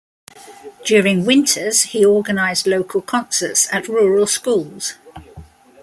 During 0.83 1.25
winters, 1.25 1.83
he 1.83 2.03
organized 2.03 2.65
local 2.65 3.03
concerts 3.03 3.67
at 3.71 3.87
rural 3.87 4.25
schools. 4.25 4.95